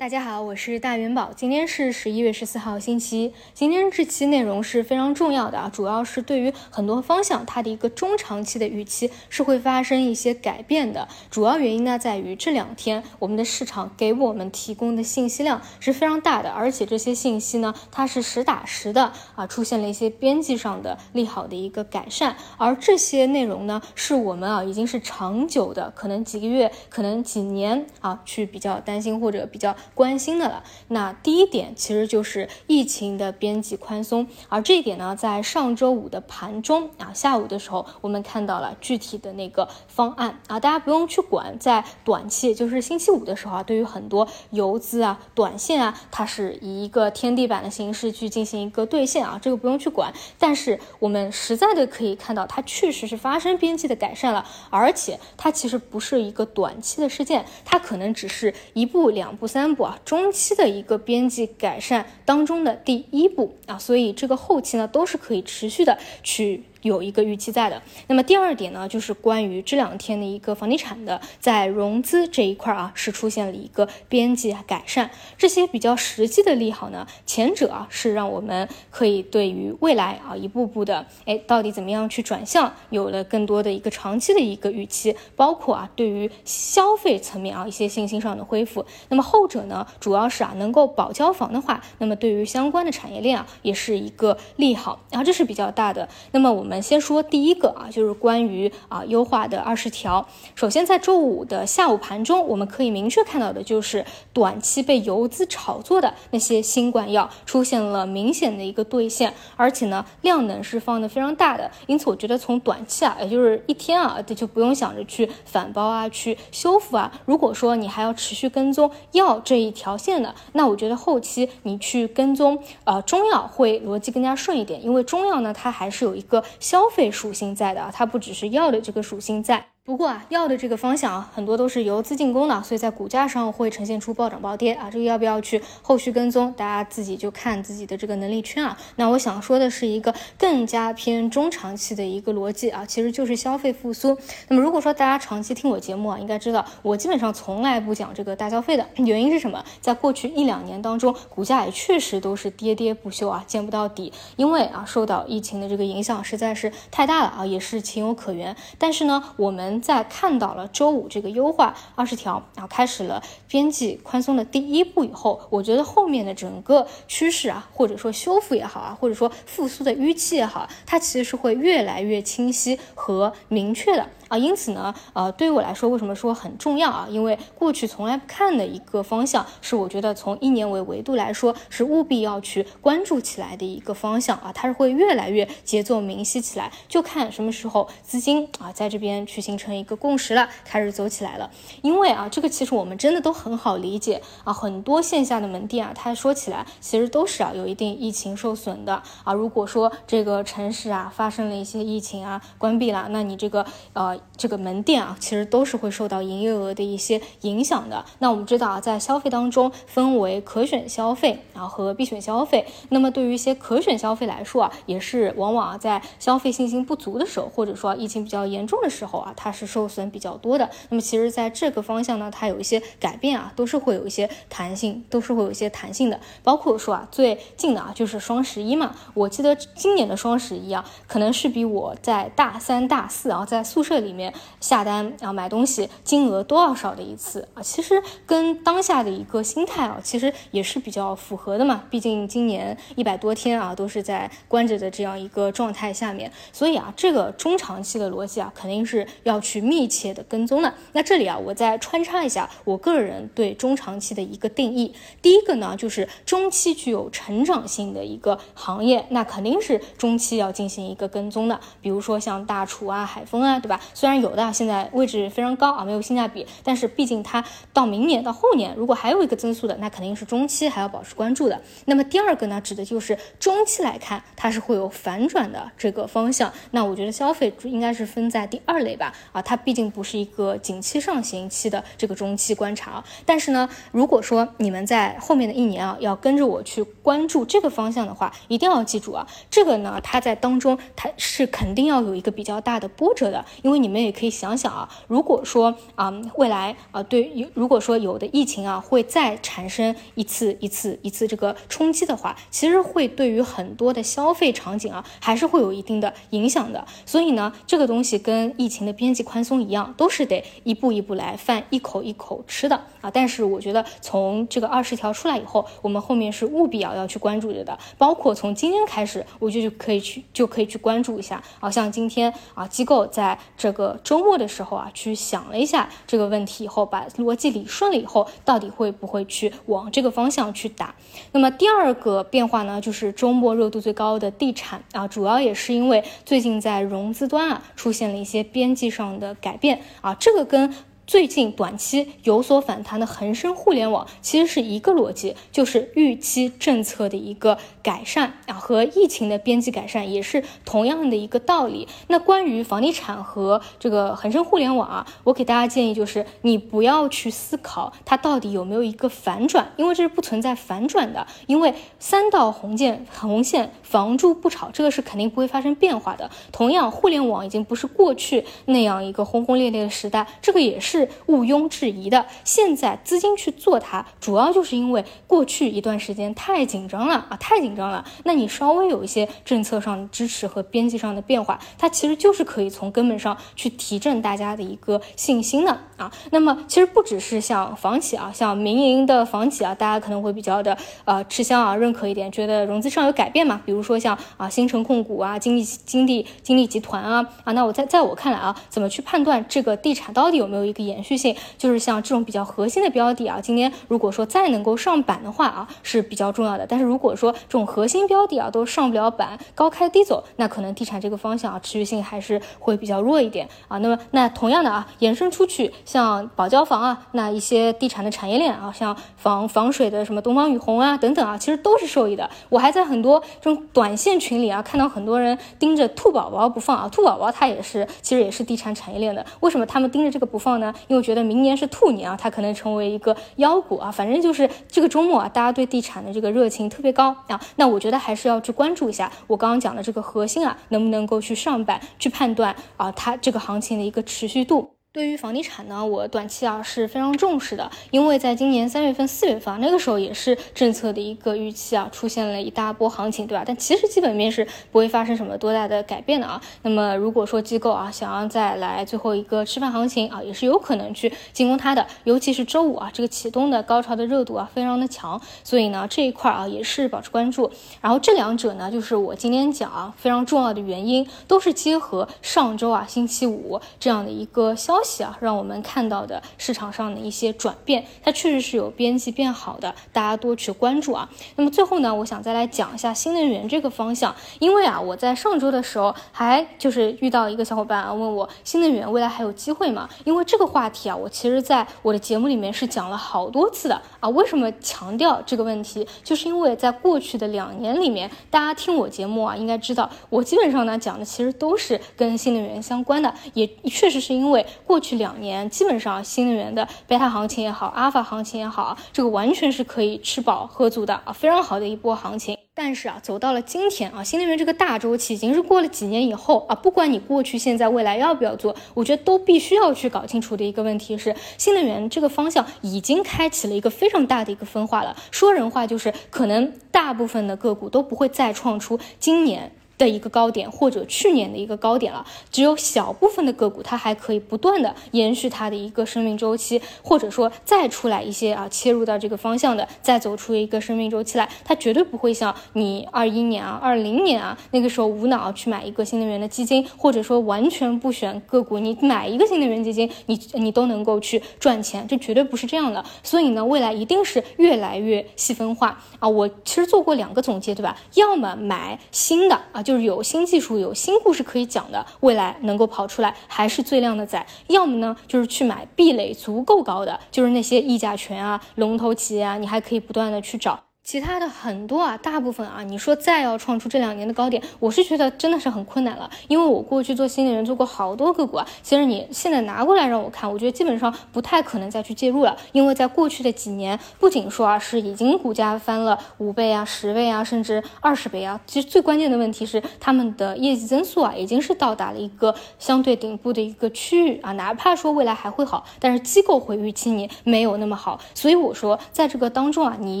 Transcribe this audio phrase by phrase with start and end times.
[0.00, 1.30] 大家好，我是大元宝。
[1.36, 3.34] 今天是十一月十四号，星期一。
[3.52, 11.06] 今天这期内容是非常重要的啊，主要是对于很多方向，它的一个中长期的预期是会发生一些改变的。
[11.30, 22.34] 主要原因呢，在于这两天我们的市场给我们提供的信息量是非常大的，而且这些信息呢，它是实打实的啊，出现了一些边际上的利好的一个改善。
[22.56, 29.76] 而这些内容呢，是我们啊已经是长久的，可能几个月，可能几年啊，去比较担心或者比较。
[29.94, 59.79] 关心的了，那第一点其实就是疫情的边际宽松，而这一点呢，在上周五的盘中啊，下午的时候，我们看到了具体的那个方案啊，大家不用去管，在短期，就是星期五的时候啊，对于很多游资啊、短线啊，它是以一个天地板的形式去进行一个兑现啊，这个不用去管，但是我们实在的可以看到，它确实是发生边际的改善了，而且它其实不是一个短期的事件，它可能只是一步、两步、三步。
[60.04, 66.64] 中期的一个边际改善当中的第一步啊，所以这个后期呢都是可以持续的去。
[66.82, 67.80] 有一个预期在的。
[68.06, 75.10] 那么第二点呢，就是关于这两天的一个房地产的在融资这一块啊，是出现了一个边际改善。
[75.36, 88.84] 这些比较实际的利好呢，前者啊是让我们可以对于未来啊一步步的哎到底怎么样去转向，有了更多的一个长期的一个预期，包括啊对于消费层面啊一些信心上的恢复。
[89.10, 96.08] 那么后者呢，主要是啊能够保交房的话，那么对于相关的产业链啊也是一个利好，然后这是比较大的。
[96.32, 96.69] 那么我们。
[96.70, 100.24] 我们先说第一个啊，就是关于啊优化的二十条。
[100.54, 111.68] 首先，在周五的下午盘中，我们可以明确看到的就是短期被游资炒作的那些新冠药出现了明显的一个兑现，而且呢量能是放的非常大的。
[111.88, 117.10] 因此，我觉得从短期啊，也就是一天啊，这就不用想着去反包啊，去修复啊。
[117.26, 126.40] 如果说你还要持续跟踪药这一条线的，那我觉得后期你去跟踪呃中药会逻辑更加顺一点，因为中药呢它还是有一个。
[126.60, 129.69] 消费属性在的啊，它不只是药的这个属性在。
[129.90, 134.88] 不过啊，药的这个方向啊，很多都是由资进攻的，所以在股价上会呈现出暴涨暴跌啊。
[134.88, 138.78] 这个要不要去后续跟踪，大家自己就看自己的这个能力圈啊。
[138.94, 144.16] 那我想说的是一个更加偏中长期的一个逻辑啊，其实就是消费复苏。
[144.46, 149.60] 那么如果说大家长期听我节目啊，应该知道我基本上从来不讲这个大消费的原因是什么？
[149.80, 154.12] 在过去一两年当中，股价也确实都是跌跌不休啊，见不到底。
[154.36, 158.54] 因为啊，受到疫情的这个影响实在是太大了啊，也是情有可原。
[158.78, 174.06] 但是呢，我们在看到了周五这个优化二十条，然后开始了边际宽松的第一步以后，我觉得后面的整个趋势啊，或者说修复也好啊，或者说复苏的预期也好，它其实是会越来越清晰和明确的。
[174.30, 177.08] 啊，因此呢，呃，对于我来说，为什么说很重要啊？
[177.10, 184.52] 因为过去从来不看的一个方向，是我觉得从一年为维度来说，是务必要去关注起来的一个方向啊。
[184.54, 191.50] 它是会越来越节奏明晰起来，就看什么时候资金啊在这边去形成一个共识了，开始走起来了。
[191.82, 199.32] 因为啊，这个其实我们真的都很好理解啊，很多线下的门店啊，它说起来其实都是啊有一定疫情受损的啊。
[199.32, 204.19] 如果说这个城市啊发生了一些疫情啊关闭了，那你这个呃。
[204.36, 208.04] 这个门店啊，其实都是会受到营业额的一些影响的。
[208.20, 212.66] 那我们知道啊，在消费当中分为可选消费啊和必选消费。
[212.90, 220.68] 那么对于一些可选消费来说啊，也是往往啊在消费信心不足的时候，或者说疫情比较严重的时候啊，它是受损比较多的。
[220.88, 226.18] 那么其实在这个方向呢，它有一些改变啊，都是会有一些弹性，都是会有一些弹性的。
[226.42, 234.09] 包括说啊，最近的啊就是双十一嘛，我记得今年的双十一啊，可能是比我在大三、大四啊在宿舍里。
[234.10, 241.84] 里面下单啊买东西金额都要少的一次啊，其实跟当下的一个心态啊，其实也是比较符合的嘛。
[241.88, 250.74] 毕竟今年一百多天啊，都是在关着的这样一个状态下面，所以啊，这个中长期的逻辑啊，肯定是要去密切的跟踪的。
[250.92, 254.92] 那这里啊，我再穿插一下我个人对中长期的一个定义。
[255.22, 261.60] 第一个呢，就是中期具有成长性的一个行业，那肯定是中期要进行一个跟踪的。
[261.80, 263.80] 比如说像大厨啊、海风啊，对吧？
[264.00, 267.44] 虽然有的现在位置非常高啊，没有性价比，但是毕竟它
[267.74, 271.60] 到明年到后年，如果还有一个增速的，那肯定是中期还要保持关注的。
[271.84, 276.50] 那么第二个呢，指的就是中期来看，它是会有反转的这个方向。
[276.70, 283.04] 那我觉得消费应该是分在第二类吧，啊，它毕竟不是一个景气上行期的这个中期观察。
[283.26, 293.89] 但是呢，如果说你们在后面的一年啊，要跟着我去关注这个方向的话，一定要记住啊，这个呢，它在当中它是肯定要有一个比较大的波折的，因为你。
[293.90, 306.86] 你们也可以想想啊，如果说啊未来啊对，如果说有的疫情啊会再产生一次一次一次这个冲击的话，其实会对于很多的消费场景啊还是会有一定的影响的。
[307.04, 313.10] 所以呢，这个东西跟疫情的边际宽松一样，都是得一步一步来，饭一口一口吃的啊。
[313.10, 330.94] 但是我觉得从这个二十条出来以后，我们后面是务必要要去关注着的，包括从今天开始，我觉得就可以去就可以去关注一下啊，像今天啊机构在这个周末的时候啊，去想了一下这个问题以后，把逻辑理顺了以后，到底会不会去往这个方向去打？
[331.32, 340.72] 那么第二个变化呢，就是周末热度最高的地产啊，主要也是因为最近在融资端啊出现了一些边际上的改变啊，这个跟。
[341.10, 351.88] 最近短期有所反弹的恒生互联网，其实是一个逻辑，就是预期政策的一个改善啊，和疫情的边际改善也是同样的一个道理。
[352.06, 366.30] 那关于房地产和这个恒生互联网啊，我给大家建议就是，你不要去思考它到底有没有一个反转，因为这是不存在反转的，因为三道红线红线，房住不炒，这个是肯定不会发生变化的。
[366.52, 370.99] 同样，互联网已经不是过去那样一个轰轰烈烈的时代，这个也是。
[371.26, 372.26] 毋庸置疑的。
[372.44, 378.04] 现在资金去做它，主要就是因为过去一段时间太紧张了啊，太紧张了。
[378.24, 386.10] 那你稍微有一些政策上的支持和边际上的变化，它其实就是可以从根本上去提振大家的一个信心的啊。
[386.32, 393.60] 那么其实不只是像房企啊，像民营的房企啊，大家可能会比较的呃吃香啊，认可一点，觉得融资上有改变嘛。
[393.64, 397.52] 比如说像啊新城控股啊、金利金利金利集团啊啊。
[397.52, 400.80] 那我在在我看来啊，怎么去判断这个地产到底有没有一个？
[400.90, 406.66] 延续性就是像这种比较核心的标的啊，今天如果说再能够上板的话啊，是比较重要的。
[406.68, 413.78] 但是如果说这种核心标的啊都上不了板，高开低走，那可能地产这个方向啊持续性还是会比较弱一点啊。
[413.78, 422.28] 那么那同样的啊，延伸出去像保交房啊，那一些地产的产业链啊，像防防水的什么东方雨虹啊等等啊，其实都是受益的。
[422.48, 430.74] 我还在很多这种短线群里啊看到很多人盯着兔宝宝不放啊，兔宝宝它也是其实也是地产产业链的，为什么他们盯着这个不放呢？
[430.88, 433.90] 因为我觉得明年是兔年啊，它可能成为一个妖股啊。
[433.90, 437.40] 反正就是这个周末啊，大家对地产的这个热情特别高啊。
[437.56, 444.79] 那我觉得还是要去关注一下我刚刚讲的这个核心啊，能不能够去上板，去判断啊它这个行情的一个持续度。
[444.92, 453.44] 对于房地产呢，我短期啊是非常重视的，因为在今年三月份、四月份啊那个时候也是政策的一个预期啊，出现了一大波行情，对吧？
[453.46, 456.42] 但其实基本面是不会发生什么多大的改变的啊。
[456.62, 467.48] 那么如果说机构啊想要再来最后一个吃饭行情啊，也是有可能去进攻它的，尤其是周五啊这个启动的高潮的热度啊非常的强，所以呢这一块啊也是保持关注。
[467.80, 474.79] 然后这两者呢，就是我今天讲啊非常重要的原因，都是结合上周啊星期五这样的一个消。
[474.80, 481.06] 消息啊，让我们看到的市场上的一些转变，它确实是有边际变好的，大家多去关注啊。
[481.36, 489.86] 那么最后呢，我想再来讲一下新能源这个方向，因为啊，我在上周的时候还就是遇到一个小伙伴啊，问我新能源未来还有机会吗？
[490.04, 494.08] 因为这个话题啊，我其实在我的节目里面是讲了好多次的啊。
[494.08, 495.86] 为什么强调这个问题？
[496.02, 504.46] 就是因为在过去的两年里面，大家听我节目啊，应该知道我基本上呢讲的其实都是跟新能源相关的，也确实是因为。
[504.70, 512.38] 过去两年，基本上新能源的贝塔行情也好，阿尔法行情也好，这个完全是可以吃饱喝足的啊，非常好的一波行情。
[512.54, 524.94] 但是啊，走到了今天啊，新能源这个大周期已经是过了几年以后啊，不管你过去、现在、未来要不要做，我觉得都必须要去搞清楚的一个问题是，新能源这个方向已经开启了一个非常大的一个分化了。
[525.10, 529.50] 说人话就是，可能大部分的个股都不会再创出今年。
[529.80, 552.84] 的一个高点或者去年的一个高点了，只有小部分的个股它还可以不断的延续它的一个生命周期，或者说再出来一些啊切入到这个方向的，再走出一个生命周期来，它绝对不会像你二一年啊、二零年啊那个时候无脑去买一个新能源的基金，或者说完全不选个股，你买一个新能源基金，你你都能够去赚钱，这绝对不是这样的。
[553.02, 556.06] 所以呢，未来一定是越来越细分化啊。
[556.06, 557.74] 我其实做过两个总结，对吧？
[557.94, 559.69] 要么买新的啊就。
[559.70, 564.26] 就是有新技术、有新故事可以讲的，未来能够跑出来还是最靓的仔。
[564.48, 570.58] 要么呢，就是去买壁垒足够高的，就是那些溢价权啊、龙头企业啊，你还可以不断的去找。
[570.82, 576.10] 其他的很多啊，大部分啊，你说再要创出这两年的高点，我是觉得真的是很困难了。
[576.26, 582.36] 因为我过去做新能源做过好多个股啊，其实你现在拿过来让我看，我觉得基本上不太可能再去介入了。
[582.50, 594.32] 因为在过去的几年，不仅说啊是已经股价翻了五倍啊、十倍啊，甚至二十倍啊，其实最关键的问题是他们的业绩增速啊，已经是到达了一个相对顶部的一个区域啊。
[594.32, 598.00] 哪怕说未来还会好，但是机构会预期你没有那么好。
[598.14, 600.00] 所以我说，在这个当中啊，你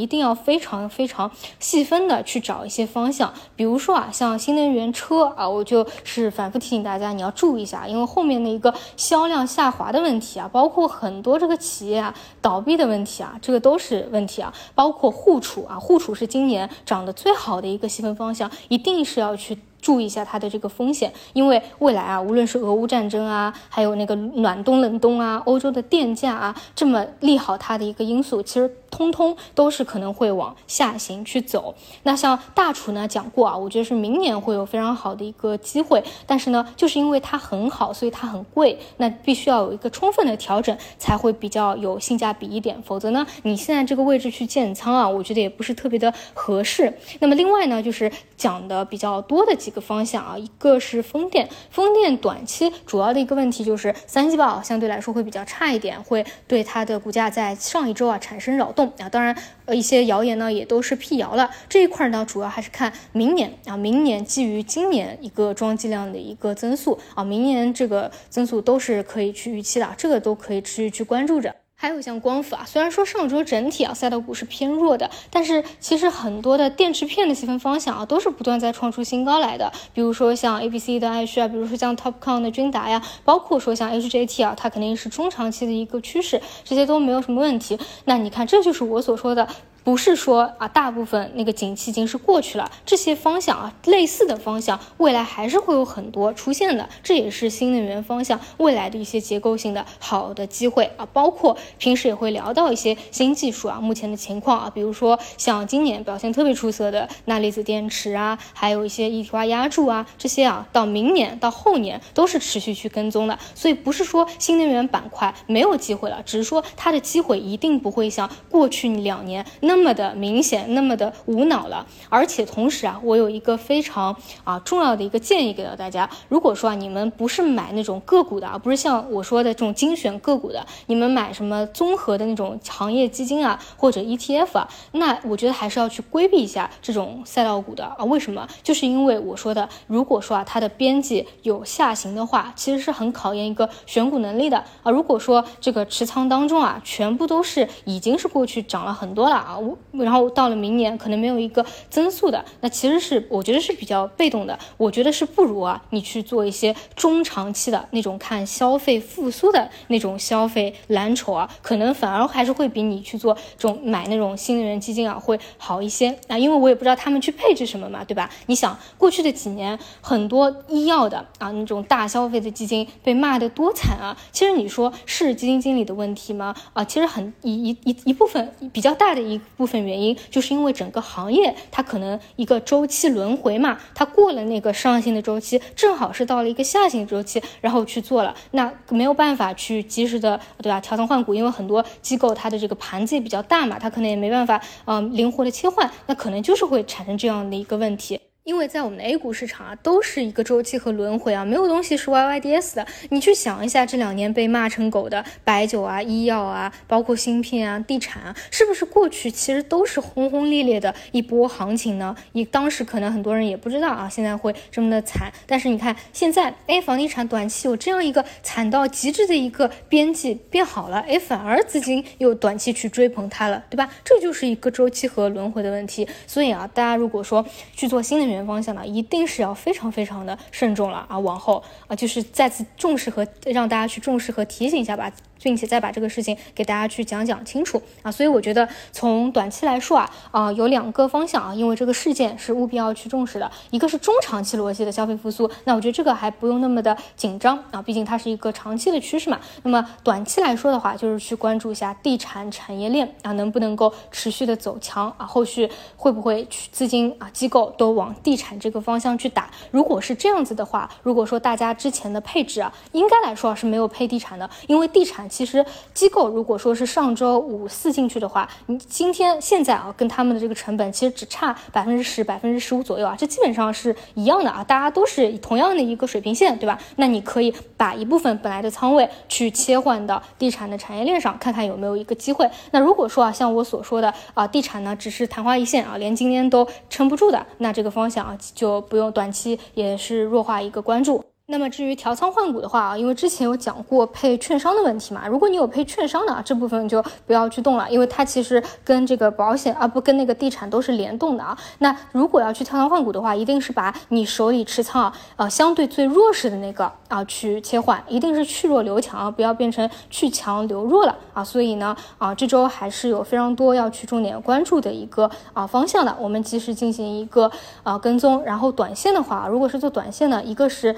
[0.00, 0.69] 一定要非常。
[0.70, 19.58] 常非常细分的去找一些方向，比如说啊，像新能源车啊，我就是反复提醒大家，你要注意一下，因为后面的一个销量下滑的问题啊，包括很多这个企业啊倒闭的问题啊，这个都是问题啊，包括互储啊，互储是今年涨得最好的一个细分方向，一定是要去。
[19.80, 31.74] 注意一下它的这个风险，因为未来啊，无论是俄乌战争啊，还有那个暖冬冷冬啊，欧洲的电价啊，这么利好它的一个因素，其实通通都是可能会往下行去走。
[32.02, 46.92] 那像大厨呢讲过啊，我觉得是明年会有非常好的一个机会，但是呢，就是因为它很好，所以它很贵，那必须要有一个充分的调整才会比较有性价比一点，否则呢，你现在这个位置去建仓啊，我觉得也不是特别的合适。
[47.20, 49.69] 那么另外呢，就是讲的比较多的几。
[49.70, 59.08] 一个方向啊，一个是风电，风电短期主要的一个问题就是三季报相对来说会比较差一点，会对它的股价在上一周啊产生扰动啊。
[59.08, 59.36] 当然，
[59.66, 61.48] 呃，一些谣言呢也都是辟谣了。
[61.68, 71.54] 这一块呢，主要还是看明年啊，明年基于今年一个装机量的一个增速啊，明年这个增速都是可以去预期的，这个都可以持续去关注着。
[71.82, 79.72] 还有像光伏啊，虽然说上周整体啊赛道股是偏弱的，但是其实很多的电池片的细分方向啊都是不断在创出新高来的。
[79.94, 87.78] 比如说像 A B C 的爱旭啊，比如说像 Topcon 的君达呀，包括说像 H J T 啊，它肯定是中长期的一个趋势，这些都没有什么问题。
[88.04, 89.48] 那你看，这就是我所说的。
[89.82, 101.06] 不是说啊，大部分那个景气已经是过去了，这些方向啊，类似的方向，未来还是会有很多出现的，这也是新能源方向未来的一些结构性的好的机会啊。
[101.12, 113.38] 包括平时也会聊到一些新技术啊，目前的情况啊，比如说像今年表现特别出色的钠离子电池啊，还有一些一体化压铸啊，这些啊，到明年到后年都是持续去跟踪的。
[113.54, 119.44] 所以不是说新能源板块没有机会了，只是说它的机会一定不会像过去两年。
[119.60, 138.04] 那那么的明显，那么的无脑了，而且同时啊，我有一个非常啊重要的一个建议给到大家，如果说啊你们不是买那种个股的啊，不是像我说的这种精选个股的，你们买什么综合的那种行业基金啊，或者 ETF 啊，那我觉得还是要去规避一下这种赛道股的啊。
[138.04, 138.46] 为什么？
[138.62, 144.90] 就是因为我说的，如果说啊它的边际有下行的话，其实是很考验一个选股能力的啊。
[144.90, 149.56] 如果说这个持仓当中啊全部都是已经是过去涨了很多了啊。
[149.60, 154.58] 我然后到了明年可能没有一个增速的，那其实是我觉得是比较被动的。
[154.76, 166.38] 我觉得是不如啊，你去做一些中长期的那种看消费复苏的那种消费蓝筹啊，可能反而还是会比你去做这种买那种新能源基金啊会好一些啊。
[166.38, 168.30] 因为我也不知道他们去配置什么嘛，对吧？
[168.46, 174.16] 你想过去的几年很多医药的啊那种大消费的基金被骂得多惨啊。
[174.32, 176.54] 其实你说是基金经理的问题吗？
[176.72, 179.40] 啊，其实很一一一一部分比较大的一。
[179.60, 198.18] 部分原因就是因为整个行业它可能一个周期轮回嘛，它过了那个上行的周期，正好是到了一个下行周期，然后去做了，那没有办法去及时的对吧调仓换股，因为很多机构它的这个盘子也比较大嘛，它可能也没办法嗯灵活的切换，那可能就是会产生这样的一个问题。
[198.50, 202.84] 因为在我们的 A 股市场啊，都是一个周期和轮回啊，没有东西是 YYDS 的。
[203.10, 212.16] 你去想一下，这两年被骂成狗的白酒啊、医药啊，包括芯片啊、地产啊，是不是过去其实都是轰轰烈烈的一波行情呢？
[212.32, 215.32] 你当时可能很多人也不知道啊，现在会这么的惨。
[215.46, 223.88] 但是你看现在，哎，房地产短期有这样一个惨到极致的一个边际变好了，哎，反而资金又短期去追捧它了，对吧？
[224.04, 226.08] 这就是一个周期和轮回的问题。
[226.26, 231.18] 所以啊，大家如果说去做新能源，方向呢，一定是要非常非常的慎重了啊！
[231.18, 235.10] 往后啊，就是再次重视和让大家去重视和提醒一下吧。
[235.42, 243.50] 并且再把这个事情给大家去讲讲清楚啊，所以我觉得从短期来说啊，啊有两个方向啊，因为这个事件是务必要去重视的。
[243.70, 249.40] 一个是中长期逻辑的消费复苏，那我觉得这个还不用那么的紧张啊，毕竟它是一个长期的趋势嘛。
[249.62, 259.50] 那么短期来说的话，就是去关注一下地产产业链啊，能不能够持续的走强啊，后续会不会去资金啊机构都往地产这个方向去打？
[259.70, 265.29] 如果是这样子的话，如果说大家之前的配置啊，应该来说是没有配地产的，因为地产。
[265.30, 276.78] 其实机构如果说是上周五四进去的话，你今天现在啊跟他们的这个成本其实只差百分之十、百分之十五左右啊，这基本上是一样的啊，大家都是同样的一个水平线，对吧？
[276.96, 282.50] 那你可以把一部分本来的仓位去切换到地产的产业链上，看看有没有一个机会。
[282.72, 291.29] 那如果说啊，像我所说的啊，地产呢只是昙花一现啊，连今天都撑不住的，那这个方向啊就不用短期也是弱化一个关注。
[291.50, 301.58] 那么至于调仓换股的话啊，因为之前有讲过配券商的问题嘛，如果你有配券商的啊，这部分就不要去动了，因为它其实跟这个保险啊不跟那个地产都是联动的啊。
[301.78, 311.42] 那如果要去调仓换股的话，一定是把你手里持仓啊呃相对最弱势的那个啊去切换，一定是去弱留强，不要变成去强留弱了啊。
[311.42, 317.50] 所以呢啊这周还是有非常多要去重点关注的一个啊方向的，我们及时进行一个
[317.82, 318.40] 啊跟踪。
[318.44, 320.94] 然后短线的话，如果是做短线的，一个是。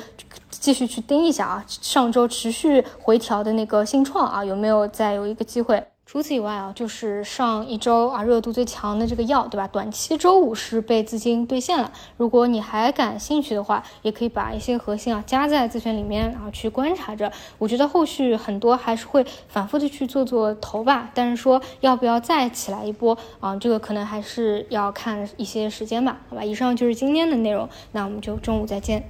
[0.62, 5.84] 继续去盯一下啊，上周持续回调的那个新创啊，有没有再有一个机会？
[6.06, 9.66] 除此以外啊，就是上一周啊热度最强的这个药，对吧？
[9.66, 11.90] 短期周五是被资金兑现了。
[12.16, 17.32] 如果你还感兴趣的话，也可以把一些核心啊加在自选里面，然后去观察着。
[17.58, 26.20] 我觉得后续很多还是会反复的去做做头吧，但是说要不要再起来一波啊，这个可能还是要看一些时间吧。
[26.28, 29.02] 好吧，以上就是今天的内容，那我们就中午再见。